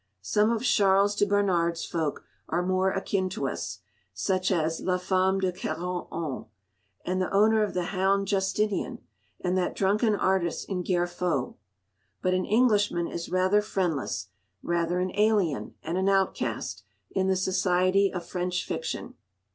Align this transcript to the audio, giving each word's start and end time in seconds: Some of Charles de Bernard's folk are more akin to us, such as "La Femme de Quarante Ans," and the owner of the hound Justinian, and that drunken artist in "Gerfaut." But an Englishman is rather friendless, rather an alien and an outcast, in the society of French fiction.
Some 0.23 0.49
of 0.49 0.63
Charles 0.63 1.13
de 1.15 1.27
Bernard's 1.27 1.85
folk 1.85 2.25
are 2.49 2.65
more 2.65 2.89
akin 2.91 3.29
to 3.29 3.47
us, 3.47 3.81
such 4.15 4.51
as 4.51 4.81
"La 4.81 4.97
Femme 4.97 5.39
de 5.39 5.51
Quarante 5.53 6.07
Ans," 6.11 6.47
and 7.05 7.21
the 7.21 7.31
owner 7.31 7.61
of 7.61 7.75
the 7.75 7.83
hound 7.83 8.27
Justinian, 8.27 9.03
and 9.41 9.55
that 9.59 9.75
drunken 9.75 10.15
artist 10.15 10.67
in 10.67 10.83
"Gerfaut." 10.83 11.53
But 12.19 12.33
an 12.33 12.45
Englishman 12.45 13.07
is 13.07 13.29
rather 13.29 13.61
friendless, 13.61 14.29
rather 14.63 14.97
an 14.99 15.11
alien 15.13 15.75
and 15.83 15.99
an 15.99 16.09
outcast, 16.09 16.81
in 17.11 17.27
the 17.27 17.35
society 17.35 18.11
of 18.11 18.25
French 18.25 18.65
fiction. 18.65 19.13